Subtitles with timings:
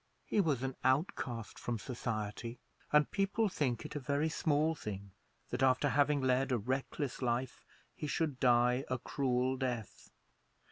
[0.25, 2.57] He was an outcast from society;
[2.91, 5.11] and people think it a very small thing
[5.51, 7.63] that, after having led a reckless life,
[7.95, 10.09] he should die a cruel death.